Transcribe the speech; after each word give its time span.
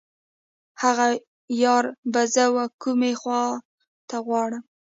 هغه 0.81 1.07
یار 1.63 1.85
به 2.11 2.21
زه 2.33 2.45
و 2.55 2.57
کومې 2.81 3.13
خواته 3.21 4.17
غواړم. 4.25 4.63